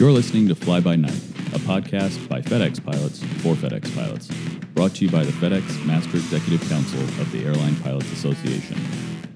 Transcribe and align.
You're 0.00 0.12
listening 0.12 0.48
to 0.48 0.54
Fly 0.54 0.80
By 0.80 0.96
Night, 0.96 1.12
a 1.52 1.58
podcast 1.58 2.26
by 2.26 2.40
FedEx 2.40 2.82
pilots 2.82 3.22
for 3.42 3.54
FedEx 3.54 3.94
pilots, 3.94 4.28
brought 4.72 4.94
to 4.94 5.04
you 5.04 5.10
by 5.10 5.24
the 5.24 5.32
FedEx 5.32 5.84
Master 5.84 6.16
Executive 6.16 6.66
Council 6.70 7.00
of 7.00 7.30
the 7.30 7.44
Airline 7.44 7.76
Pilots 7.82 8.10
Association. 8.10 8.78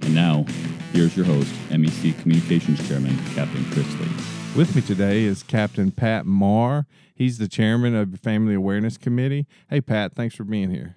And 0.01 0.15
now, 0.15 0.47
here's 0.95 1.15
your 1.19 1.27
host, 1.27 1.53
MEC 1.69 2.19
Communications 2.23 2.89
Chairman, 2.89 3.15
Captain 3.35 3.63
Chris 3.73 3.93
Lee. 4.01 4.09
With 4.57 4.75
me 4.75 4.81
today 4.81 5.25
is 5.25 5.43
Captain 5.43 5.91
Pat 5.91 6.25
Marr. 6.25 6.87
He's 7.15 7.37
the 7.37 7.47
chairman 7.47 7.95
of 7.95 8.13
the 8.13 8.17
Family 8.17 8.55
Awareness 8.55 8.97
Committee. 8.97 9.47
Hey, 9.69 9.83
Pat, 9.83 10.15
thanks 10.15 10.35
for 10.35 10.45
being 10.45 10.71
here. 10.71 10.97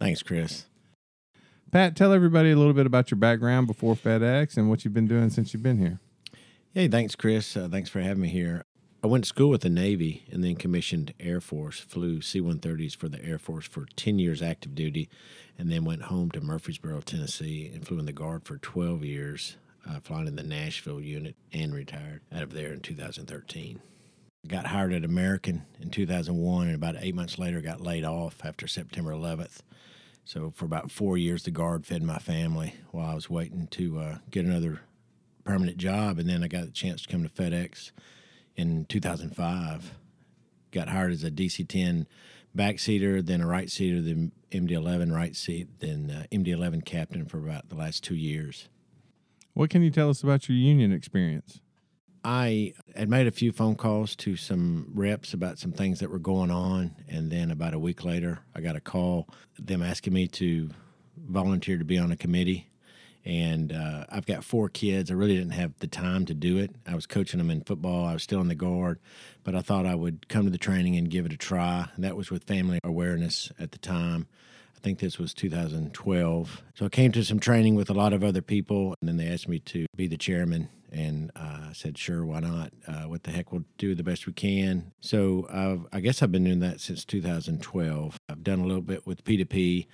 Thanks, 0.00 0.24
Chris. 0.24 0.66
Pat, 1.70 1.94
tell 1.94 2.12
everybody 2.12 2.50
a 2.50 2.56
little 2.56 2.74
bit 2.74 2.86
about 2.86 3.12
your 3.12 3.18
background 3.18 3.68
before 3.68 3.94
FedEx 3.94 4.56
and 4.56 4.68
what 4.68 4.84
you've 4.84 4.94
been 4.94 5.06
doing 5.06 5.30
since 5.30 5.54
you've 5.54 5.62
been 5.62 5.78
here. 5.78 6.00
Hey, 6.74 6.88
thanks, 6.88 7.14
Chris. 7.14 7.56
Uh, 7.56 7.68
thanks 7.70 7.88
for 7.88 8.00
having 8.00 8.20
me 8.20 8.28
here. 8.30 8.65
I 9.06 9.08
went 9.08 9.22
to 9.22 9.28
school 9.28 9.50
with 9.50 9.60
the 9.60 9.68
Navy 9.68 10.24
and 10.32 10.42
then 10.42 10.56
commissioned 10.56 11.14
Air 11.20 11.40
Force, 11.40 11.78
flew 11.78 12.20
C 12.20 12.40
130s 12.40 12.96
for 12.96 13.08
the 13.08 13.24
Air 13.24 13.38
Force 13.38 13.64
for 13.64 13.86
10 13.94 14.18
years 14.18 14.42
active 14.42 14.74
duty, 14.74 15.08
and 15.56 15.70
then 15.70 15.84
went 15.84 16.02
home 16.02 16.32
to 16.32 16.40
Murfreesboro, 16.40 17.02
Tennessee, 17.02 17.70
and 17.72 17.86
flew 17.86 18.00
in 18.00 18.06
the 18.06 18.12
Guard 18.12 18.44
for 18.44 18.58
12 18.58 19.04
years, 19.04 19.58
uh, 19.88 20.00
flying 20.00 20.26
in 20.26 20.34
the 20.34 20.42
Nashville 20.42 21.00
unit 21.00 21.36
and 21.52 21.72
retired 21.72 22.22
out 22.34 22.42
of 22.42 22.52
there 22.52 22.72
in 22.72 22.80
2013. 22.80 23.80
I 24.44 24.48
got 24.48 24.66
hired 24.66 24.92
at 24.92 25.04
American 25.04 25.66
in 25.80 25.90
2001, 25.90 26.66
and 26.66 26.74
about 26.74 26.96
eight 26.98 27.14
months 27.14 27.38
later, 27.38 27.60
got 27.60 27.80
laid 27.80 28.04
off 28.04 28.44
after 28.44 28.66
September 28.66 29.12
11th. 29.12 29.60
So 30.24 30.50
for 30.50 30.64
about 30.64 30.90
four 30.90 31.16
years, 31.16 31.44
the 31.44 31.52
Guard 31.52 31.86
fed 31.86 32.02
my 32.02 32.18
family 32.18 32.74
while 32.90 33.08
I 33.08 33.14
was 33.14 33.30
waiting 33.30 33.68
to 33.68 34.00
uh, 34.00 34.18
get 34.32 34.44
another 34.44 34.80
permanent 35.44 35.76
job, 35.76 36.18
and 36.18 36.28
then 36.28 36.42
I 36.42 36.48
got 36.48 36.64
a 36.64 36.72
chance 36.72 37.02
to 37.02 37.08
come 37.08 37.22
to 37.22 37.28
FedEx 37.28 37.92
in 38.56 38.84
2005. 38.86 39.94
Got 40.72 40.88
hired 40.88 41.12
as 41.12 41.24
a 41.24 41.30
DC 41.30 41.66
10 41.66 42.06
backseater, 42.56 43.24
then 43.24 43.40
a 43.40 43.46
right 43.46 43.70
seater, 43.70 44.00
then 44.00 44.32
MD 44.50 44.72
11 44.72 45.12
right 45.12 45.36
seat, 45.36 45.68
then 45.80 46.10
uh, 46.10 46.34
MD 46.34 46.48
11 46.48 46.82
captain 46.82 47.26
for 47.26 47.38
about 47.38 47.68
the 47.68 47.74
last 47.74 48.02
two 48.02 48.14
years. 48.14 48.68
What 49.54 49.70
can 49.70 49.82
you 49.82 49.90
tell 49.90 50.10
us 50.10 50.22
about 50.22 50.48
your 50.48 50.58
union 50.58 50.92
experience? 50.92 51.60
I 52.24 52.74
had 52.96 53.08
made 53.08 53.28
a 53.28 53.30
few 53.30 53.52
phone 53.52 53.76
calls 53.76 54.16
to 54.16 54.36
some 54.36 54.90
reps 54.92 55.32
about 55.32 55.58
some 55.58 55.70
things 55.70 56.00
that 56.00 56.10
were 56.10 56.18
going 56.18 56.50
on, 56.50 56.96
and 57.08 57.30
then 57.30 57.52
about 57.52 57.72
a 57.72 57.78
week 57.78 58.04
later, 58.04 58.40
I 58.54 58.60
got 58.60 58.74
a 58.74 58.80
call 58.80 59.28
them 59.58 59.80
asking 59.80 60.12
me 60.12 60.26
to 60.28 60.70
volunteer 61.16 61.78
to 61.78 61.84
be 61.84 61.98
on 61.98 62.10
a 62.10 62.16
committee 62.16 62.68
and 63.26 63.72
uh, 63.72 64.04
I've 64.08 64.24
got 64.24 64.44
four 64.44 64.68
kids. 64.68 65.10
I 65.10 65.14
really 65.14 65.36
didn't 65.36 65.54
have 65.54 65.76
the 65.80 65.88
time 65.88 66.24
to 66.26 66.34
do 66.34 66.58
it. 66.58 66.70
I 66.86 66.94
was 66.94 67.06
coaching 67.06 67.38
them 67.38 67.50
in 67.50 67.60
football. 67.62 68.06
I 68.06 68.12
was 68.12 68.22
still 68.22 68.40
in 68.40 68.46
the 68.46 68.54
guard, 68.54 69.00
but 69.42 69.56
I 69.56 69.62
thought 69.62 69.84
I 69.84 69.96
would 69.96 70.28
come 70.28 70.44
to 70.44 70.50
the 70.50 70.58
training 70.58 70.94
and 70.94 71.10
give 71.10 71.26
it 71.26 71.32
a 71.32 71.36
try. 71.36 71.88
And 71.96 72.04
that 72.04 72.16
was 72.16 72.30
with 72.30 72.44
family 72.44 72.78
awareness 72.84 73.50
at 73.58 73.72
the 73.72 73.78
time. 73.78 74.28
I 74.76 74.78
think 74.78 75.00
this 75.00 75.18
was 75.18 75.34
2012. 75.34 76.62
So 76.76 76.86
I 76.86 76.88
came 76.88 77.10
to 77.12 77.24
some 77.24 77.40
training 77.40 77.74
with 77.74 77.90
a 77.90 77.94
lot 77.94 78.12
of 78.12 78.22
other 78.22 78.42
people, 78.42 78.94
and 79.00 79.08
then 79.08 79.16
they 79.16 79.26
asked 79.26 79.48
me 79.48 79.58
to 79.58 79.86
be 79.96 80.06
the 80.06 80.16
chairman. 80.16 80.68
And 80.92 81.30
uh, 81.34 81.72
said, 81.72 81.98
sure, 81.98 82.24
why 82.24 82.40
not? 82.40 82.72
Uh, 82.86 83.02
what 83.02 83.24
the 83.24 83.32
heck, 83.32 83.52
we'll 83.52 83.64
do 83.76 83.94
the 83.94 84.04
best 84.04 84.26
we 84.26 84.32
can. 84.32 84.92
So 85.00 85.46
I've, 85.50 85.86
I 85.92 86.00
guess 86.00 86.22
I've 86.22 86.32
been 86.32 86.44
doing 86.44 86.60
that 86.60 86.80
since 86.80 87.04
2012. 87.04 88.16
I've 88.28 88.44
done 88.44 88.60
a 88.60 88.66
little 88.66 88.82
bit 88.82 89.06
with 89.06 89.24
P2P. 89.24 89.86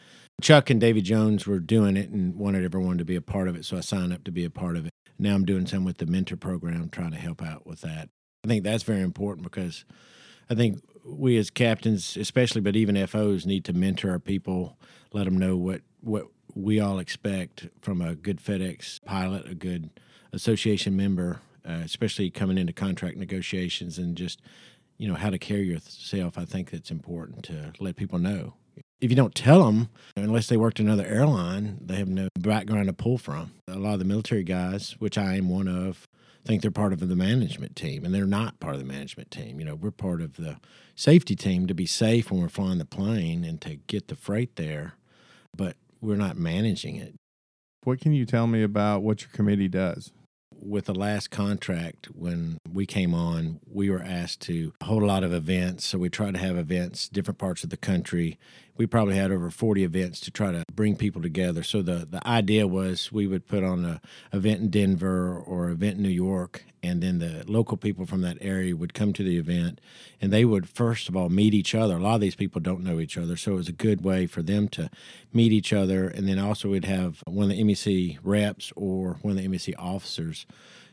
Chuck 0.43 0.71
and 0.71 0.81
Davy 0.81 1.01
Jones 1.01 1.47
were 1.47 1.61
doing 1.61 1.97
it 1.97 2.11
and 2.11 2.37
wanted 2.37 2.65
everyone 2.65 2.99
to 2.99 3.05
be 3.05 3.17
a 3.17 3.21
part 3.21 3.49
of 3.49 3.57
it, 3.57 3.65
so 3.65 3.77
I 3.77 3.81
signed 3.81 4.13
up 4.13 4.25
to 4.25 4.33
be 4.33 4.45
a 4.45 4.51
part 4.51 4.77
of 4.77 4.87
it. 4.87 4.93
Now 5.19 5.35
I'm 5.35 5.45
doing 5.45 5.67
some 5.67 5.85
with 5.85 5.99
the 5.99 6.07
mentor 6.07 6.37
program, 6.37 6.89
trying 6.89 7.13
to 7.13 7.17
help 7.17 7.43
out 7.43 7.67
with 7.67 7.81
that. 7.83 8.09
I 8.45 8.49
think 8.49 8.65
that's 8.65 8.83
very 8.83 9.03
important 9.03 9.45
because 9.45 9.85
I 10.51 10.55
think 10.55 10.83
we 11.05 11.37
as 11.37 11.51
captains, 11.51 12.17
especially, 12.17 12.61
but 12.61 12.77
even 12.77 13.07
FOs, 13.07 13.47
need 13.47 13.65
to 13.67 13.73
mentor 13.73 14.11
our 14.11 14.19
people, 14.19 14.77
let 15.13 15.25
them 15.25 15.39
know 15.39 15.57
what 15.57 15.83
what 16.03 16.27
we 16.55 16.81
all 16.81 16.99
expect 16.99 17.69
from 17.81 18.01
a 18.01 18.15
good 18.15 18.39
FedEx 18.39 19.03
pilot, 19.05 19.49
a 19.49 19.55
good 19.55 19.91
association 20.33 20.97
member, 20.97 21.41
uh, 21.67 21.81
especially 21.85 22.31
coming 22.31 22.59
into 22.59 22.73
contract 22.73 23.17
negotiations 23.17 23.99
and 23.99 24.17
just 24.17 24.41
you 24.99 25.09
know 25.09 25.15
how 25.15 25.31
to 25.31 25.39
carry 25.39 25.63
yourself. 25.63 26.37
I 26.37 26.45
think 26.45 26.73
it's 26.73 26.91
important 26.91 27.45
to 27.45 27.73
let 27.81 27.97
people 27.97 28.19
know 28.19 28.55
if 29.03 29.11
you 29.11 29.17
don't 29.17 29.35
tell 29.35 29.65
them, 29.65 29.89
unless 30.17 30.47
they 30.47 30.57
worked 30.57 30.79
another 30.79 31.05
airline, 31.05 31.79
they 31.85 31.97
have 31.97 32.09
no 32.09 32.29
background 32.39 32.87
to 32.87 32.93
pull 32.93 33.19
from. 33.19 33.53
A 33.67 33.77
lot 33.77 33.95
of 33.95 33.99
the 33.99 34.05
military 34.05 34.45
guys, 34.45 34.95
which 35.01 35.19
I 35.19 35.35
am 35.35 35.49
one 35.49 35.67
of, 35.67 36.07
think 36.45 36.63
they're 36.63 36.71
part 36.71 36.93
of 36.93 37.01
the 37.01 37.17
management 37.17 37.75
team, 37.75 38.05
and 38.05 38.15
they're 38.15 38.27
not 38.27 38.61
part 38.61 38.75
of 38.75 38.81
the 38.81 38.87
management 38.87 39.33
team. 39.33 39.59
You 39.59 39.67
know, 39.67 39.75
we're 39.75 39.91
part 39.91 40.21
of 40.21 40.37
the 40.37 40.59
safety 40.95 41.35
team 41.35 41.67
to 41.67 41.75
be 41.75 41.87
safe 41.87 42.31
when 42.31 42.41
we're 42.41 42.49
flying 42.49 42.79
the 42.79 42.85
plane 42.85 43.45
and 43.45 43.61
to 43.63 43.75
get 43.75 44.07
the 44.07 44.17
freight 44.17 44.55
there, 44.55 44.95
but 45.57 45.77
we're 46.03 46.17
not 46.17 46.37
managing 46.37 46.97
it. 46.97 47.15
What 47.85 48.01
can 48.01 48.13
you 48.13 48.27
tell 48.27 48.47
me 48.47 48.63
about 48.63 49.03
what 49.03 49.23
your 49.23 49.31
committee 49.31 49.69
does? 49.69 50.13
with 50.63 50.85
the 50.87 50.95
last 50.95 51.31
contract, 51.31 52.07
when 52.15 52.59
we 52.71 52.87
came 52.87 53.15
on, 53.15 53.61
we 53.67 53.91
were 53.91 54.03
asked 54.03 54.41
to 54.43 54.73
hold 54.83 55.03
a 55.03 55.07
lot 55.07 55.25
of 55.25 55.33
events. 55.33 55.87
So 55.87 55.99
we 55.99 56.09
tried 56.09 56.35
to 56.35 56.41
have 56.41 56.57
events 56.57 57.09
different 57.09 57.39
parts 57.39 57.65
of 57.65 57.71
the 57.71 57.77
country. 57.77 58.39
We 58.77 58.87
probably 58.87 59.17
had 59.17 59.31
over 59.31 59.51
40 59.51 59.85
events 59.85 60.19
to 60.21 60.31
try 60.31 60.51
to 60.51 60.65
bring 60.73 60.97
people 60.97 61.21
together. 61.21 61.63
So 61.63 61.83
the, 61.83 62.07
the 62.11 62.27
idea 62.27 62.67
was 62.67 63.13
we 63.13 63.27
would 63.27 63.47
put 63.47 63.63
on 63.63 63.85
an 63.85 64.01
event 64.33 64.61
in 64.61 64.71
Denver 64.71 65.39
or 65.39 65.71
event 65.71 65.99
in 65.99 66.03
New 66.03 66.09
York, 66.09 66.65
and 66.83 67.03
then 67.03 67.19
the 67.19 67.45
local 67.47 67.77
people 67.77 68.07
from 68.07 68.23
that 68.23 68.39
area 68.41 68.75
would 68.75 68.95
come 68.95 69.13
to 69.13 69.23
the 69.23 69.37
event, 69.37 69.81
and 70.21 70.33
they 70.33 70.45
would 70.45 70.69
first 70.69 71.09
of 71.09 71.17
all 71.17 71.29
meet 71.29 71.55
each 71.55 71.75
other. 71.75 71.97
A 71.97 72.01
lot 72.01 72.15
of 72.17 72.21
these 72.21 72.35
people 72.35 72.61
don't 72.61 72.83
know 72.83 72.99
each 72.99 73.19
other, 73.19 73.37
so 73.37 73.53
it 73.53 73.57
was 73.57 73.69
a 73.69 73.73
good 73.73 74.03
way 74.03 74.27
for 74.27 74.43
them 74.43 74.69
to 74.69 74.91
meet 75.33 75.53
each 75.53 75.73
other. 75.73 76.09
And 76.09 76.27
then 76.27 76.39
also 76.39 76.71
we'd 76.71 76.85
have 76.87 77.23
one 77.27 77.51
of 77.51 77.57
the 77.57 77.63
MEC 77.63 78.19
reps 78.23 78.73
or 78.75 79.19
one 79.23 79.37
of 79.37 79.43
the 79.43 79.49
MEC 79.49 79.75
officers 79.79 80.47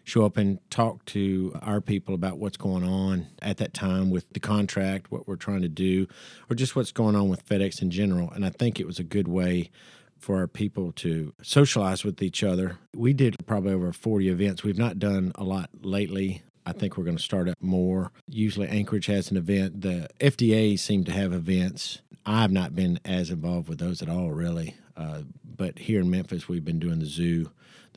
show 0.10 0.26
up 0.26 0.38
and 0.38 0.60
talk 0.72 1.06
to 1.06 1.54
our 1.62 1.80
people 1.80 2.16
about 2.16 2.40
what's 2.40 2.58
going 2.58 2.84
on 2.84 3.28
at 3.42 3.58
that 3.58 3.74
time 3.74 4.10
with 4.10 4.26
the 4.34 4.40
contract, 4.40 5.12
what 5.12 5.28
we're 5.28 5.36
trying 5.36 5.62
to 5.62 5.70
do, 5.70 6.08
or 6.50 6.56
just 6.56 6.76
what's 6.76 6.92
going 6.92 7.16
on 7.16 7.30
with 7.30 7.48
FedEx 7.48 7.82
in 7.82 7.92
general. 7.92 8.32
And 8.32 8.44
I 8.44 8.50
think 8.50 8.80
it 8.80 8.88
was 8.88 9.00
a 9.00 9.04
good 9.04 9.28
way 9.28 9.70
for 10.18 10.38
our 10.38 10.48
people 10.48 10.92
to 10.94 11.34
socialize 11.42 12.04
with 12.04 12.22
each 12.22 12.44
other. 12.44 12.78
We 12.96 13.14
did 13.14 13.36
probably 13.46 13.72
over 13.72 13.94
40 13.94 14.30
events. 14.30 14.64
We've 14.64 14.78
not 14.78 15.00
done 15.00 15.32
a 15.36 15.44
lot 15.44 15.70
lately. 15.82 16.42
I 16.66 16.74
think 16.74 16.98
we're 16.98 17.06
going 17.06 17.18
to 17.18 17.24
start 17.24 17.48
up 17.48 17.56
more. 17.62 18.12
Usually, 18.28 18.68
Anchorage 18.68 19.06
has 19.06 19.32
an 19.32 19.38
event. 19.38 19.82
The 19.82 20.10
FDA 20.20 20.78
seem 20.78 21.04
to 21.06 21.12
have 21.12 21.34
events. 21.34 22.02
I've 22.26 22.52
not 22.52 22.76
been 22.76 23.00
as 23.06 23.30
involved 23.30 23.70
with 23.70 23.80
those 23.80 24.02
at 24.02 24.10
all, 24.10 24.32
really. 24.32 24.76
Uh, 24.98 25.22
but 25.56 25.80
here 25.80 26.02
in 26.02 26.10
Memphis, 26.10 26.48
we've 26.48 26.66
been 26.66 26.80
doing 26.80 27.00
the 27.00 27.06
zoo 27.06 27.50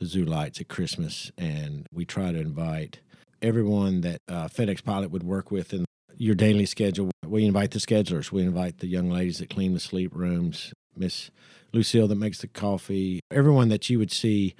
the 0.03 0.09
zoo 0.09 0.25
lights 0.25 0.59
at 0.59 0.67
Christmas, 0.67 1.31
and 1.37 1.87
we 1.91 2.03
try 2.03 2.33
to 2.33 2.39
invite 2.39 2.99
everyone 3.41 4.01
that 4.01 4.19
uh, 4.27 4.47
FedEx 4.49 4.83
pilot 4.83 5.11
would 5.11 5.23
work 5.23 5.49
with 5.49 5.73
in 5.73 5.85
your 6.17 6.35
daily 6.35 6.65
schedule. 6.65 7.09
We 7.25 7.45
invite 7.45 7.71
the 7.71 7.79
schedulers. 7.79 8.31
We 8.31 8.41
invite 8.41 8.79
the 8.79 8.87
young 8.87 9.09
ladies 9.09 9.37
that 9.37 9.49
clean 9.49 9.73
the 9.73 9.79
sleep 9.79 10.13
rooms, 10.13 10.73
Miss 10.95 11.31
Lucille 11.71 12.07
that 12.09 12.15
makes 12.15 12.39
the 12.39 12.47
coffee, 12.47 13.21
everyone 13.31 13.69
that 13.69 13.89
you 13.89 13.97
would 13.97 14.11
see 14.11 14.55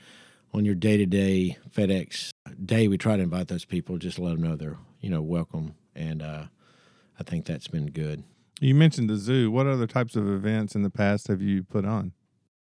on 0.53 0.63
your 0.63 0.75
day 0.75 0.95
to 0.95 1.05
day 1.05 1.57
FedEx 1.69 2.29
day. 2.65 2.87
We 2.87 2.97
try 2.97 3.17
to 3.17 3.23
invite 3.23 3.49
those 3.49 3.65
people, 3.65 3.97
just 3.97 4.19
let 4.19 4.31
them 4.31 4.43
know 4.43 4.55
they're 4.55 4.77
you 5.01 5.09
know 5.09 5.21
welcome, 5.21 5.75
and 5.93 6.21
uh, 6.21 6.45
I 7.19 7.23
think 7.23 7.45
that's 7.45 7.67
been 7.67 7.87
good. 7.87 8.23
You 8.61 8.75
mentioned 8.75 9.09
the 9.09 9.17
zoo. 9.17 9.51
What 9.51 9.67
other 9.67 9.87
types 9.87 10.15
of 10.15 10.25
events 10.25 10.73
in 10.73 10.83
the 10.83 10.89
past 10.89 11.27
have 11.27 11.41
you 11.41 11.63
put 11.63 11.83
on? 11.83 12.13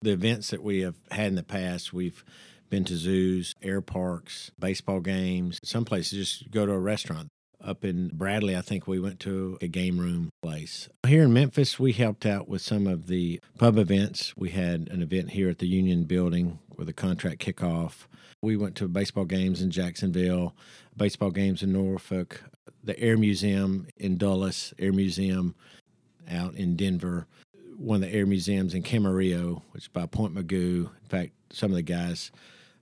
The 0.01 0.11
events 0.11 0.49
that 0.49 0.61
we 0.61 0.81
have 0.81 0.95
had 1.09 1.27
in 1.27 1.35
the 1.35 1.41
past, 1.41 1.93
we've 1.93 2.23
been 2.69 2.83
to 2.85 2.95
zoos, 2.95 3.53
air 3.61 3.81
parks, 3.81 4.51
baseball 4.59 4.99
games. 4.99 5.59
Some 5.63 5.85
places 5.85 6.11
just 6.11 6.51
go 6.51 6.65
to 6.65 6.71
a 6.71 6.79
restaurant. 6.79 7.29
Up 7.63 7.83
in 7.83 8.09
Bradley, 8.13 8.55
I 8.55 8.61
think 8.61 8.85
we 8.87 8.99
went 8.99 9.19
to 9.21 9.57
a 9.59 9.67
game 9.67 9.97
room 9.97 10.29
place. 10.43 10.87
Here 11.07 11.23
in 11.23 11.33
Memphis, 11.33 11.79
we 11.79 11.93
helped 11.93 12.25
out 12.25 12.47
with 12.47 12.61
some 12.61 12.85
of 12.85 13.07
the 13.07 13.39
pub 13.57 13.77
events. 13.77 14.37
We 14.37 14.51
had 14.51 14.87
an 14.91 15.01
event 15.01 15.31
here 15.31 15.49
at 15.49 15.57
the 15.57 15.67
Union 15.67 16.03
Building 16.03 16.59
with 16.75 16.89
a 16.89 16.93
contract 16.93 17.39
kickoff. 17.43 18.07
We 18.41 18.55
went 18.55 18.75
to 18.75 18.87
baseball 18.87 19.25
games 19.25 19.61
in 19.61 19.71
Jacksonville, 19.71 20.55
baseball 20.95 21.31
games 21.31 21.63
in 21.63 21.73
Norfolk, 21.73 22.43
the 22.83 22.99
Air 22.99 23.17
Museum 23.17 23.87
in 23.97 24.17
Dulles, 24.17 24.73
Air 24.77 24.93
Museum 24.93 25.55
out 26.29 26.53
in 26.55 26.75
Denver, 26.75 27.25
one 27.77 28.03
of 28.03 28.09
the 28.09 28.15
air 28.15 28.25
museums 28.25 28.73
in 28.73 28.83
Camarillo, 28.83 29.61
which 29.71 29.83
is 29.83 29.87
by 29.87 30.05
Point 30.05 30.33
Mugu. 30.33 30.89
In 31.03 31.09
fact, 31.09 31.31
some 31.51 31.71
of 31.71 31.75
the 31.75 31.81
guys 31.81 32.31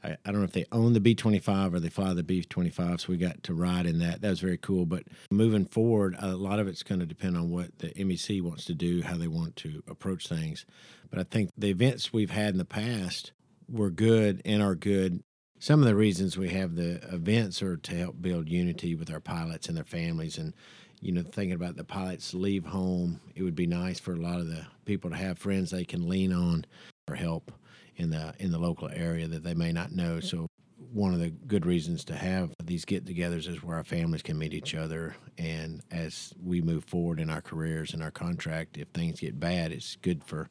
I, 0.04 0.18
I 0.26 0.32
don't 0.32 0.40
know 0.40 0.46
if 0.46 0.52
they 0.52 0.66
own 0.72 0.94
the 0.94 1.00
B 1.00 1.16
25 1.16 1.74
or 1.74 1.80
they 1.80 1.90
fly 1.90 2.14
the 2.14 2.24
B 2.24 2.44
25. 2.44 3.02
So 3.02 3.08
we 3.10 3.18
got 3.18 3.44
to 3.44 3.54
ride 3.54 3.86
in 3.86 4.00
that. 4.00 4.22
That 4.22 4.30
was 4.30 4.40
very 4.40 4.58
cool. 4.58 4.86
But 4.86 5.04
moving 5.32 5.66
forward, 5.66 6.16
a 6.20 6.36
lot 6.36 6.60
of 6.60 6.68
it's 6.68 6.84
going 6.84 7.00
to 7.00 7.06
depend 7.06 7.38
on 7.38 7.50
what 7.50 7.80
the 7.80 7.90
MEC 7.90 8.42
wants 8.42 8.66
to 8.66 8.74
do, 8.74 9.02
how 9.02 9.18
they 9.18 9.28
want 9.28 9.56
to 9.58 9.84
approach 9.88 10.28
things. 10.28 10.66
But 11.10 11.20
I 11.20 11.24
think 11.24 11.52
the 11.58 11.70
events 11.70 12.12
we've 12.12 12.32
had 12.32 12.50
in 12.50 12.58
the 12.58 12.66
past 12.66 13.32
were 13.70 13.90
good 13.90 14.42
and 14.46 14.62
are 14.62 14.76
good 14.76 15.24
some 15.64 15.80
of 15.80 15.86
the 15.86 15.96
reasons 15.96 16.38
we 16.38 16.50
have 16.50 16.76
the 16.76 16.96
events 17.14 17.64
are 17.64 17.78
to 17.78 17.96
help 17.96 18.22
build 18.22 18.50
unity 18.50 18.96
with 18.96 19.10
our 19.10 19.22
pilots 19.22 19.70
and 19.70 19.78
their 19.78 19.86
families 19.86 20.38
and 20.38 20.54
you 21.00 21.10
know 21.10 21.22
thinking 21.22 21.54
about 21.54 21.78
the 21.78 21.86
pilots 21.86 22.34
leave 22.34 22.66
home 22.66 23.22
it 23.34 23.44
would 23.44 23.56
be 23.56 23.66
nice 23.66 23.98
for 23.98 24.12
a 24.12 24.20
lot 24.20 24.42
of 24.42 24.48
the 24.48 24.66
people 24.84 25.10
to 25.10 25.16
have 25.16 25.38
friends 25.38 25.72
they 25.72 25.86
can 25.86 26.10
lean 26.10 26.34
on 26.34 26.66
for 27.08 27.16
help 27.16 27.50
in 27.98 28.10
the 28.10 28.34
in 28.40 28.52
the 28.52 28.60
local 28.60 28.90
area 28.90 29.28
that 29.28 29.44
they 29.44 29.54
may 29.54 29.72
not 29.72 29.92
know. 29.92 30.20
So 30.20 30.48
one 30.92 31.14
of 31.14 31.20
the 31.20 31.30
good 31.30 31.66
reasons 31.66 32.04
to 32.06 32.16
have 32.16 32.52
these 32.64 32.86
get-togethers 32.86 33.48
is 33.48 33.64
where 33.64 33.78
our 33.78 33.84
families 33.84 34.22
can 34.22 34.38
meet 34.38 34.54
each 34.54 34.76
other. 34.76 35.16
And 35.38 35.82
as 35.92 36.34
we 36.44 36.62
move 36.62 36.84
forward 36.86 37.20
in 37.20 37.30
our 37.30 37.42
careers 37.42 37.94
and 37.94 38.04
our 38.04 38.12
contract 38.12 38.78
if 38.78 38.88
things 38.90 39.20
get 39.20 39.40
bad 39.40 39.72
it's 39.72 39.96
good 39.98 40.24
for 40.24 40.50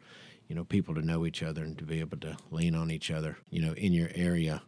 you 0.48 0.54
know 0.54 0.64
people 0.64 0.94
to 0.94 1.02
know 1.02 1.24
each 1.24 1.42
other 1.42 1.62
and 1.62 1.78
to 1.78 1.84
be 1.84 2.00
able 2.00 2.18
to 2.18 2.36
lean 2.50 2.74
on 2.74 2.90
each 2.90 3.10
other 3.10 3.38
you 3.50 3.60
know 3.62 3.72
in 3.74 3.92
your 3.92 4.10
area. 4.14 4.62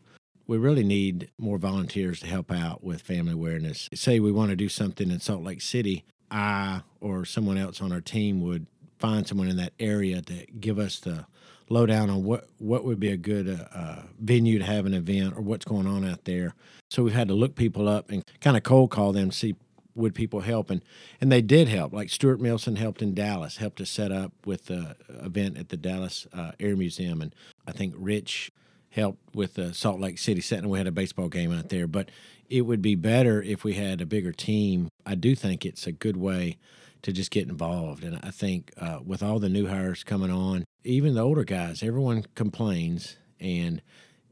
We 0.47 0.59
really 0.59 0.85
need 0.85 1.31
more 1.39 1.57
volunteers 1.57 2.21
to 2.21 2.27
help 2.27 2.53
out 2.53 2.85
with 2.85 3.01
family 3.01 3.33
awareness. 3.33 3.89
Say 3.95 4.21
we 4.21 4.31
want 4.31 4.51
to 4.51 4.57
do 4.57 4.69
something 4.69 5.11
in 5.11 5.19
Salt 5.19 5.43
Lake 5.43 5.63
City, 5.63 6.05
I 6.31 6.83
or 7.01 7.25
someone 7.25 7.57
else 7.57 7.81
on 7.81 7.93
our 7.93 8.01
team 8.01 8.43
would 8.43 8.67
find 9.05 9.29
someone 9.29 9.49
in 9.49 9.57
that 9.59 9.75
area 9.79 10.23
to 10.23 10.47
give 10.59 10.79
us 10.79 10.99
the 11.01 11.27
lowdown 11.69 12.09
on 12.09 12.25
what, 12.25 12.49
what 12.59 12.85
would 12.85 12.99
be 12.99 13.11
a 13.11 13.19
good 13.19 13.49
uh, 13.49 13.79
uh, 13.79 14.03
venue 14.19 14.59
to 14.59 14.65
have 14.65 14.87
an 14.87 14.95
event 14.95 15.35
or 15.37 15.43
what's 15.43 15.67
going 15.67 15.87
on 15.87 16.07
out 16.09 16.25
there. 16.25 16.55
So 16.89 17.03
we've 17.03 17.13
had 17.13 17.29
to 17.29 17.35
look 17.35 17.55
people 17.55 17.87
up 17.87 18.11
and 18.11 18.23
kind 18.41 18.57
of 18.57 18.63
cold 18.63 18.91
call 18.91 19.13
them, 19.13 19.31
see 19.31 19.57
would 19.95 20.15
people 20.15 20.41
help 20.41 20.71
and 20.71 20.83
and 21.21 21.31
they 21.31 21.41
did 21.41 21.69
help 21.69 21.93
like 21.93 22.11
stuart 22.11 22.41
milson 22.41 22.77
helped 22.77 23.01
in 23.01 23.15
dallas 23.15 23.59
helped 23.59 23.81
us 23.81 23.89
set 23.89 24.11
up 24.11 24.33
with 24.45 24.67
the 24.67 24.97
event 25.09 25.57
at 25.57 25.69
the 25.69 25.77
dallas 25.77 26.27
uh, 26.33 26.51
air 26.59 26.75
museum 26.75 27.23
and 27.23 27.33
i 27.69 27.71
think 27.71 27.95
rich 27.97 28.51
helped 28.95 29.35
with 29.35 29.55
the 29.55 29.75
Salt 29.75 30.01
Lake 30.01 30.19
City 30.19 30.41
setting. 30.41 30.69
We 30.69 30.79
had 30.79 30.87
a 30.87 30.93
baseball 30.93 31.29
game 31.29 31.53
out 31.53 31.69
there, 31.69 31.87
but 31.89 32.11
it 32.49 32.63
would 32.63 32.83
be 32.83 32.95
better 32.95 33.43
if 33.43 33.65
we 33.65 33.75
had 33.75 34.01
a 34.01 34.07
bigger 34.07 34.33
team. 34.33 34.89
I 35.07 35.15
do 35.15 35.35
think 35.35 35.65
it's 35.65 35.87
a 35.87 35.93
good 35.93 36.17
way 36.17 36.59
to 37.03 37.13
just 37.13 37.31
get 37.31 37.49
involved, 37.49 38.03
and 38.03 38.19
I 38.23 38.31
think 38.31 38.73
uh, 38.79 39.01
with 39.05 39.23
all 39.23 39.39
the 39.39 39.51
new 39.51 39.67
hires 39.69 40.03
coming 40.05 40.31
on, 40.31 40.65
even 40.85 41.15
the 41.15 41.21
older 41.21 41.45
guys, 41.45 41.83
everyone 41.83 42.25
complains 42.35 43.17
and. 43.41 43.83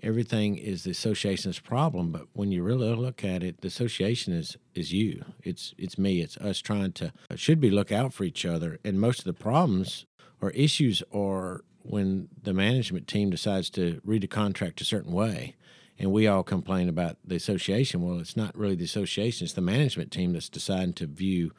Everything 0.04 0.58
is 0.58 0.82
the 0.82 0.90
association's 0.90 1.60
problem, 1.60 2.10
but 2.10 2.26
when 2.32 2.50
you 2.50 2.64
really 2.64 2.92
look 2.92 3.22
at 3.22 3.44
it, 3.44 3.60
the 3.60 3.68
association 3.68 4.32
is 4.32 4.56
is 4.74 4.92
you. 4.92 5.24
It's 5.44 5.74
it's 5.78 5.96
me. 5.96 6.20
It's 6.20 6.36
us 6.38 6.58
trying 6.58 6.90
to 6.94 7.12
should 7.36 7.60
be 7.60 7.70
look 7.70 7.92
out 7.92 8.12
for 8.12 8.24
each 8.24 8.44
other. 8.44 8.80
And 8.84 9.00
most 9.00 9.20
of 9.20 9.26
the 9.26 9.32
problems 9.32 10.04
or 10.40 10.50
issues 10.50 11.04
are 11.14 11.60
when 11.82 12.28
the 12.42 12.52
management 12.52 13.06
team 13.06 13.30
decides 13.30 13.70
to 13.70 14.00
read 14.04 14.24
a 14.24 14.28
contract 14.28 14.80
a 14.80 14.84
certain 14.84 15.12
way 15.12 15.54
and 16.02 16.12
we 16.12 16.26
all 16.26 16.42
complain 16.42 16.88
about 16.88 17.16
the 17.24 17.36
association. 17.36 18.02
Well 18.02 18.18
it's 18.18 18.36
not 18.36 18.56
really 18.56 18.74
the 18.74 18.84
association 18.84 19.44
it's 19.44 19.54
the 19.54 19.60
management 19.60 20.10
team 20.10 20.32
that's 20.32 20.48
deciding 20.48 20.94
to 20.94 21.06
view 21.06 21.52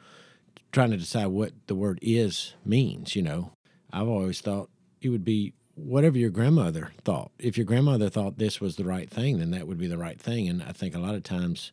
trying 0.70 0.90
to 0.90 0.96
decide 0.96 1.26
what 1.26 1.52
the 1.66 1.74
word 1.74 1.98
is 2.02 2.54
means 2.64 3.16
you 3.16 3.22
know. 3.22 3.52
I've 3.92 4.08
always 4.08 4.40
thought 4.40 4.70
it 5.00 5.08
would 5.08 5.24
be 5.24 5.54
whatever 5.76 6.18
your 6.18 6.30
grandmother 6.30 6.92
thought. 7.04 7.30
If 7.38 7.56
your 7.56 7.66
grandmother 7.66 8.08
thought 8.08 8.38
this 8.38 8.60
was 8.60 8.76
the 8.76 8.84
right 8.84 9.10
thing 9.10 9.38
then 9.38 9.50
that 9.50 9.66
would 9.66 9.78
be 9.78 9.88
the 9.88 9.98
right 9.98 10.20
thing. 10.20 10.48
And 10.48 10.62
i 10.62 10.72
think 10.72 10.94
a 10.94 11.00
lot 11.00 11.14
of 11.14 11.22
times 11.24 11.72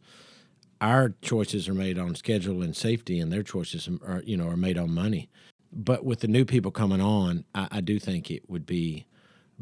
our 0.79 1.13
choices 1.21 1.69
are 1.69 1.75
made 1.75 1.99
on 1.99 2.15
schedule 2.15 2.63
and 2.63 2.75
safety 2.75 3.19
and 3.19 3.31
their 3.31 3.43
choices 3.43 3.87
are 4.05 4.23
you 4.25 4.35
know 4.35 4.47
are 4.47 4.57
made 4.57 4.77
on 4.77 4.91
money. 4.91 5.29
But 5.73 6.03
with 6.03 6.19
the 6.19 6.27
new 6.27 6.43
people 6.43 6.71
coming 6.71 6.99
on, 6.99 7.45
I, 7.55 7.67
I, 7.71 7.81
do 7.81 7.97
think 7.97 8.29
it 8.29 8.49
would 8.49 8.65
be 8.65 9.05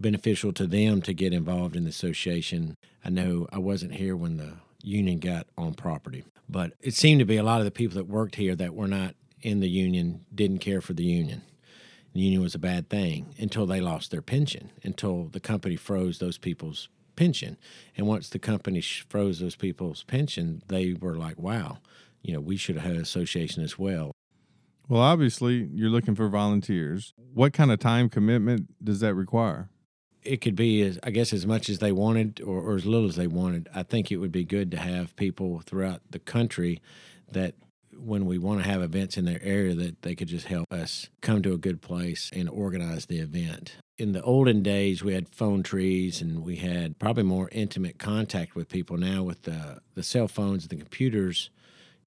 beneficial 0.02 0.54
to 0.54 0.68
them 0.68 1.02
to 1.04 1.14
get 1.14 1.34
involved 1.34 1.76
in 1.76 1.84
the 1.84 1.90
association. 1.90 2.76
I 3.04 3.10
know 3.10 3.48
I 3.52 3.60
wasn't 3.60 3.96
here 3.96 4.16
when 4.16 4.38
the 4.38 4.54
union 4.82 5.20
got 5.20 5.48
on 5.58 5.74
property, 5.74 6.24
but 6.48 6.74
it 6.82 6.94
seemed 6.94 7.20
to 7.20 7.26
be 7.26 7.38
a 7.38 7.44
lot 7.44 7.60
of 7.60 7.66
the 7.66 7.72
people 7.72 7.96
that 7.98 8.08
worked 8.08 8.36
here 8.36 8.56
that 8.56 8.74
were 8.74 8.88
not 8.88 9.16
in 9.42 9.60
the 9.60 9.70
union 9.70 10.26
didn't 10.34 10.60
care 10.60 10.82
for 10.82 10.94
the 10.94 11.04
union. 11.04 11.42
The 12.14 12.22
union 12.22 12.42
was 12.42 12.56
a 12.56 12.60
bad 12.60 12.90
thing 12.90 13.36
until 13.38 13.66
they 13.66 13.82
lost 13.82 14.12
their 14.12 14.22
pension, 14.22 14.72
until 14.84 15.26
the 15.26 15.40
company 15.40 15.76
froze 15.76 16.20
those 16.20 16.38
people's 16.38 16.90
pension. 17.16 17.58
And 17.96 18.08
once 18.08 18.30
the 18.30 18.40
company 18.40 18.82
froze 18.82 19.40
those 19.40 19.56
people's 19.56 20.04
pension, 20.04 20.64
they 20.68 20.94
were 20.94 21.16
like, 21.18 21.38
wow, 21.38 21.78
you 22.24 22.34
know, 22.34 22.40
we 22.40 22.58
should 22.58 22.76
have 22.76 22.86
had 22.86 22.96
an 22.96 23.02
association 23.02 23.64
as 23.64 23.78
well. 23.78 24.12
Well, 24.88 25.02
obviously, 25.02 25.70
you're 25.72 25.92
looking 25.92 26.16
for 26.16 26.28
volunteers. 26.30 27.14
What 27.34 27.54
kind 27.54 27.72
of 27.72 27.80
time 27.80 28.10
commitment 28.10 28.84
does 28.84 29.02
that 29.02 29.14
require? 29.14 29.70
It 30.24 30.42
could 30.42 30.56
be, 30.56 30.82
as 30.82 31.00
I 31.04 31.12
guess, 31.12 31.34
as 31.34 31.46
much 31.46 31.70
as 31.70 31.80
they 31.80 31.92
wanted 31.92 32.42
or, 32.42 32.60
or 32.62 32.76
as 32.76 32.86
little 32.86 33.08
as 33.08 33.16
they 33.16 33.28
wanted. 33.28 33.70
I 33.74 33.84
think 33.84 34.12
it 34.12 34.18
would 34.18 34.32
be 34.32 34.44
good 34.44 34.72
to 34.72 34.78
have 34.78 35.16
people 35.16 35.62
throughout 35.66 36.02
the 36.10 36.20
country 36.20 36.82
that 37.32 37.56
when 38.02 38.26
we 38.26 38.38
want 38.38 38.64
to 38.64 38.70
have 38.70 38.82
events 38.82 39.18
in 39.18 39.26
their 39.26 39.42
area 39.44 39.76
that 39.76 40.02
they 40.02 40.16
could 40.16 40.28
just 40.28 40.48
help 40.48 40.72
us 40.72 41.10
come 41.22 41.42
to 41.42 41.54
a 41.54 41.58
good 41.58 41.82
place 41.82 42.30
and 42.34 42.50
organize 42.50 43.08
the 43.08 43.20
event. 43.20 43.76
In 43.98 44.14
the 44.14 44.22
olden 44.24 44.64
days, 44.64 45.04
we 45.04 45.14
had 45.14 45.28
phone 45.30 45.64
trees 45.64 46.22
and 46.22 46.44
we 46.44 46.58
had 46.58 46.98
probably 47.00 47.24
more 47.24 47.50
intimate 47.52 48.00
contact 48.00 48.56
with 48.56 48.70
people. 48.70 48.98
Now, 48.98 49.24
with 49.24 49.44
the, 49.44 49.80
the 49.96 50.04
cell 50.04 50.28
phones 50.28 50.64
and 50.64 50.70
the 50.70 50.78
computers, 50.78 51.50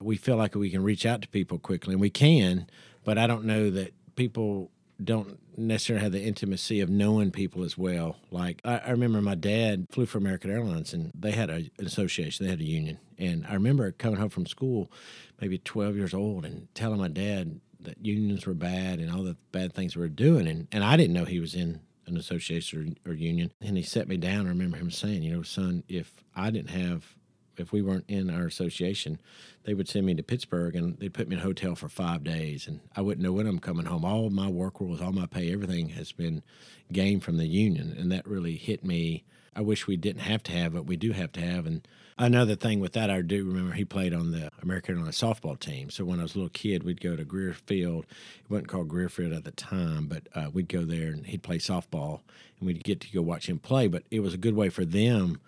we 0.00 0.17
feel 0.17 0.37
like 0.37 0.55
we 0.55 0.70
can 0.70 0.82
reach 0.82 1.06
out 1.06 1.23
to 1.23 1.29
people 1.29 1.58
quickly, 1.58 1.93
and 1.93 2.00
we 2.00 2.11
can, 2.11 2.67
but 3.05 3.19
I 3.19 3.26
don't 3.26 3.44
know 3.44 3.70
that 3.70 3.93
people 4.17 4.70
don't 5.05 5.39
necessarily 5.57 6.03
have 6.03 6.13
the 6.13 6.23
intimacy 6.23 6.81
of 6.81 6.89
knowing 6.89 7.31
people 7.31 7.63
as 7.63 7.77
well. 7.77 8.17
Like 8.31 8.61
I, 8.65 8.79
I 8.79 8.91
remember 8.91 9.21
my 9.21 9.35
dad 9.35 9.87
flew 9.91 10.07
for 10.07 10.19
American 10.19 10.51
Airlines, 10.51 10.93
and 10.93 11.11
they 11.15 11.33
had 11.33 11.51
a, 11.51 11.71
an 11.79 11.87
association, 11.87 12.47
they 12.47 12.51
had 12.51 12.61
a 12.61 12.65
union, 12.65 12.99
and 13.19 13.47
I 13.47 13.55
remember 13.55 13.91
coming 13.93 14.19
home 14.19 14.31
from 14.31 14.47
school, 14.47 14.91
maybe 15.41 15.59
12 15.59 15.97
years 15.97 16.15
old, 16.15 16.45
and 16.45 16.69
telling 16.75 17.01
my 17.01 17.09
dad 17.09 17.61
that 17.81 18.05
unions 18.05 18.47
were 18.47 18.55
bad 18.55 19.01
and 19.01 19.11
all 19.11 19.25
the 19.25 19.37
bad 19.51 19.73
things 19.73 19.97
we 19.97 20.03
were 20.03 20.09
doing, 20.09 20.47
and 20.47 20.69
and 20.73 20.85
I 20.85 20.97
didn't 20.97 21.15
know 21.15 21.25
he 21.25 21.41
was 21.41 21.55
in 21.55 21.81
an 22.07 22.17
association 22.17 22.97
or, 23.07 23.13
or 23.13 23.15
union, 23.15 23.53
and 23.61 23.77
he 23.77 23.83
set 23.83 24.09
me 24.09 24.17
down. 24.17 24.47
I 24.47 24.51
remember 24.51 24.77
him 24.77 24.91
saying, 24.91 25.23
you 25.23 25.35
know, 25.35 25.43
son, 25.43 25.85
if 25.89 26.13
I 26.35 26.51
didn't 26.51 26.71
have 26.71 27.17
if 27.57 27.73
we 27.73 27.83
weren't 27.83 28.05
in 28.09 28.31
our 28.31 28.47
association, 28.47 29.21
they 29.65 29.75
would 29.75 29.89
send 29.89 30.07
me 30.07 30.15
to 30.15 30.23
Pittsburgh 30.23 30.75
and 30.75 30.99
they'd 30.99 31.15
put 31.15 31.29
me 31.29 31.37
in 31.37 31.41
a 31.41 31.45
hotel 31.45 31.75
for 31.75 31.89
five 31.89 32.25
days, 32.25 32.67
and 32.67 32.81
I 32.97 33.01
wouldn't 33.01 33.23
know 33.23 33.33
when 33.33 33.47
I'm 33.47 33.59
coming 33.59 33.87
home. 33.87 34.05
All 34.05 34.31
my 34.31 34.49
work 34.49 34.81
rules, 34.81 35.01
all 35.01 35.13
my 35.13 35.27
pay, 35.27 35.53
everything 35.53 35.91
has 35.91 36.13
been 36.13 36.43
gained 36.93 37.23
from 37.23 37.37
the 37.37 37.47
union, 37.47 37.95
and 37.99 38.11
that 38.13 38.27
really 38.27 38.57
hit 38.57 38.85
me. 38.85 39.25
I 39.55 39.61
wish 39.61 39.87
we 39.87 39.97
didn't 39.97 40.23
have 40.23 40.43
to 40.44 40.53
have, 40.53 40.73
but 40.73 40.87
we 40.87 40.97
do 40.97 41.13
have 41.13 41.32
to 41.32 41.41
have. 41.41 41.67
And 41.67 41.87
another 42.17 42.56
thing 42.56 42.81
with 42.81 42.94
that, 42.94 43.11
I 43.11 43.21
do 43.21 43.44
remember 43.44 43.75
he 43.75 43.85
played 43.85 44.15
on 44.15 44.32
the 44.32 44.51
American 44.63 44.97
Airlines 44.97 45.21
softball 45.21 45.61
team. 45.61 45.91
So 45.91 46.06
when 46.06 46.21
I 46.21 46.23
was 46.23 46.35
a 46.35 46.39
little 46.39 46.49
kid, 46.49 46.85
we'd 46.85 47.03
go 47.03 47.17
to 47.17 47.25
Greer 47.25 47.53
Field. 47.53 48.06
It 48.41 48.51
wasn't 48.51 48.69
called 48.69 48.89
Greer 48.89 49.11
Field 49.11 49.35
at 49.35 49.44
the 49.44 49.51
time, 49.51 50.06
but 50.06 50.27
uh, 50.35 50.49
we'd 50.51 50.71
go 50.71 50.85
there 50.87 51.09
and 51.09 51.27
he'd 51.27 51.43
play 51.43 51.59
softball, 51.59 52.21
and 52.59 52.67
we'd 52.67 52.82
get 52.82 53.01
to 53.03 53.13
go 53.13 53.21
watch 53.21 53.47
him 53.47 53.59
play. 53.59 53.89
But 53.89 54.05
it 54.11 54.21
was 54.21 54.32
a 54.32 54.39
good 54.39 54.55
way 54.55 54.71
for 54.71 54.87
them 54.87 55.39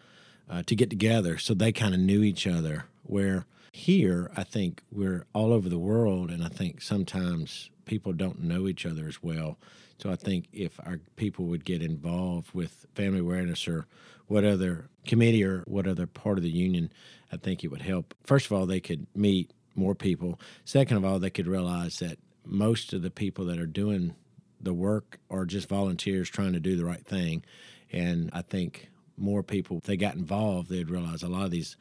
uh, 0.49 0.63
to 0.67 0.77
get 0.77 0.91
together 0.91 1.39
so 1.39 1.55
they 1.55 1.73
kind 1.73 1.95
of 1.95 2.01
knew 2.01 2.23
each 2.23 2.47
other. 2.47 2.87
Where 3.03 3.47
here, 3.73 4.31
I 4.37 4.45
think 4.45 4.83
we're 4.91 5.27
all 5.33 5.53
over 5.53 5.69
the 5.69 5.79
world, 5.79 6.31
and 6.31 6.43
I 6.45 6.49
think 6.49 6.81
sometimes 6.81 7.71
people 7.85 8.13
don't 8.13 8.43
know 8.43 8.67
each 8.69 8.87
other 8.87 9.07
as 9.07 9.23
well. 9.23 9.59
So 9.99 10.11
I 10.11 10.17
think 10.17 10.47
if 10.53 10.79
our 10.81 11.01
people 11.17 11.47
would 11.47 11.65
get 11.65 11.83
involved 11.83 12.55
with 12.55 12.87
family 12.95 13.21
awareness 13.21 13.69
or 13.69 13.87
what 14.27 14.45
other 14.45 14.87
committee 15.07 15.45
or 15.45 15.65
what 15.67 15.87
other 15.87 16.07
part 16.07 16.39
of 16.39 16.45
the 16.45 16.51
union, 16.51 16.93
I 17.33 17.37
think 17.37 17.63
it 17.63 17.69
would 17.69 17.83
help. 17.83 18.15
First 18.25 18.47
of 18.47 18.53
all, 18.53 18.67
they 18.67 18.81
could 18.81 19.07
meet 19.15 19.51
more 19.75 19.95
people. 19.95 20.41
Second 20.65 20.97
of 20.97 21.05
all, 21.05 21.19
they 21.19 21.31
could 21.31 21.47
realize 21.47 21.99
that 21.99 22.19
most 22.45 22.93
of 22.93 23.03
the 23.03 23.11
people 23.11 23.45
that 23.47 23.59
are 23.59 23.67
doing 23.67 24.15
the 24.61 24.75
work 24.75 25.19
are 25.31 25.45
just 25.45 25.69
volunteers 25.69 26.29
trying 26.29 26.53
to 26.53 26.61
do 26.61 26.77
the 26.77 26.85
right 26.85 27.05
thing. 27.05 27.45
And 27.93 28.31
I 28.33 28.43
think 28.43 28.89
more 29.17 29.43
people, 29.43 29.79
if 29.79 29.85
they 29.85 29.97
got 29.97 30.15
involved, 30.15 30.69
they'd 30.69 30.91
realize 30.91 31.23
a 31.23 31.29
lot 31.29 31.45
of 31.45 31.51
these 31.51 31.77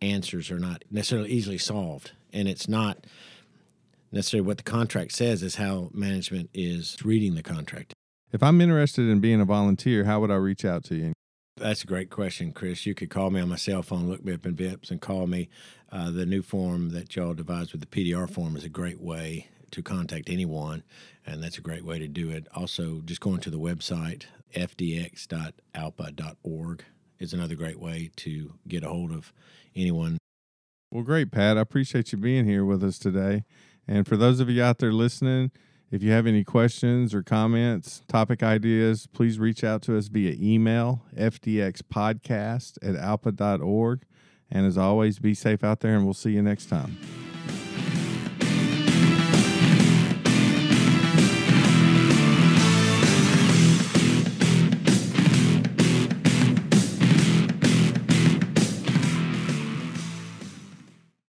answers 0.00 0.50
are 0.50 0.58
not 0.58 0.84
necessarily 0.90 1.30
easily 1.30 1.58
solved. 1.58 2.12
And 2.32 2.48
it's 2.48 2.68
not 2.68 3.06
necessarily 4.12 4.46
what 4.46 4.58
the 4.58 4.62
contract 4.62 5.12
says, 5.12 5.42
is 5.42 5.56
how 5.56 5.90
management 5.92 6.50
is 6.54 6.96
reading 7.04 7.34
the 7.34 7.42
contract. 7.42 7.92
If 8.32 8.42
I'm 8.42 8.60
interested 8.60 9.08
in 9.08 9.20
being 9.20 9.40
a 9.40 9.44
volunteer, 9.44 10.04
how 10.04 10.20
would 10.20 10.30
I 10.30 10.36
reach 10.36 10.64
out 10.64 10.84
to 10.84 10.94
you? 10.94 11.12
That's 11.56 11.84
a 11.84 11.86
great 11.86 12.10
question, 12.10 12.52
Chris. 12.52 12.84
You 12.84 12.94
could 12.94 13.08
call 13.08 13.30
me 13.30 13.40
on 13.40 13.48
my 13.48 13.56
cell 13.56 13.82
phone, 13.82 14.08
look 14.08 14.22
me 14.22 14.34
up 14.34 14.44
in 14.44 14.54
VIPS, 14.54 14.90
and 14.90 15.00
call 15.00 15.26
me. 15.26 15.48
Uh, 15.90 16.10
the 16.10 16.26
new 16.26 16.42
form 16.42 16.90
that 16.90 17.16
y'all 17.16 17.32
devised 17.32 17.72
with 17.72 17.80
the 17.80 17.86
PDR 17.86 18.28
form 18.28 18.56
is 18.56 18.64
a 18.64 18.68
great 18.68 19.00
way 19.00 19.48
to 19.70 19.82
contact 19.82 20.28
anyone, 20.28 20.82
and 21.26 21.42
that's 21.42 21.58
a 21.58 21.62
great 21.62 21.84
way 21.84 21.98
to 21.98 22.08
do 22.08 22.30
it. 22.30 22.46
Also, 22.54 23.02
just 23.04 23.20
going 23.20 23.40
to 23.40 23.50
the 23.50 23.58
website, 23.58 24.26
fdx.alpa.org, 24.54 26.84
is 27.18 27.32
another 27.32 27.56
great 27.56 27.80
way 27.80 28.10
to 28.16 28.54
get 28.68 28.84
a 28.84 28.88
hold 28.88 29.10
of 29.10 29.32
anyone. 29.74 30.18
Well, 30.92 31.02
great, 31.02 31.32
Pat. 31.32 31.58
I 31.58 31.62
appreciate 31.62 32.12
you 32.12 32.18
being 32.18 32.44
here 32.44 32.64
with 32.64 32.84
us 32.84 32.98
today. 32.98 33.44
And 33.88 34.06
for 34.06 34.16
those 34.16 34.38
of 34.40 34.48
you 34.48 34.62
out 34.62 34.78
there 34.78 34.92
listening, 34.92 35.50
If 35.88 36.02
you 36.02 36.10
have 36.10 36.26
any 36.26 36.42
questions 36.42 37.14
or 37.14 37.22
comments, 37.22 38.02
topic 38.08 38.42
ideas, 38.42 39.06
please 39.06 39.38
reach 39.38 39.62
out 39.62 39.82
to 39.82 39.96
us 39.96 40.08
via 40.08 40.34
email, 40.36 41.02
fdxpodcast 41.16 42.78
at 42.82 42.96
alpa.org. 42.96 44.02
And 44.50 44.66
as 44.66 44.76
always, 44.76 45.20
be 45.20 45.34
safe 45.34 45.62
out 45.62 45.78
there, 45.80 45.94
and 45.94 46.04
we'll 46.04 46.14
see 46.14 46.32
you 46.32 46.42
next 46.42 46.66
time. 46.66 46.98